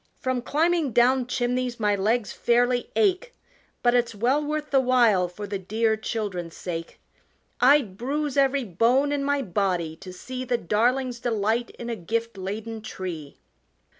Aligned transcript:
From 0.19 0.41
climbing 0.41 0.93
down 0.93 1.27
chimneys 1.27 1.79
my 1.79 1.95
legs 1.95 2.33
fairly 2.33 2.89
ache, 2.95 3.35
But 3.83 3.93
it's 3.93 4.15
well 4.15 4.43
worth 4.43 4.71
the 4.71 4.79
while 4.79 5.27
for 5.27 5.45
the 5.45 5.59
dear 5.59 5.95
children's 5.95 6.57
sake. 6.57 6.99
I'd 7.59 7.97
bruise 7.99 8.35
every 8.35 8.63
bone 8.63 9.11
in 9.11 9.23
my 9.23 9.43
body 9.43 9.95
to 9.97 10.11
see 10.11 10.43
The 10.43 10.57
darlings' 10.57 11.19
delight 11.19 11.69
in 11.77 11.87
a 11.87 11.95
gift 11.95 12.35
laden 12.35 12.81
tree!" 12.81 13.37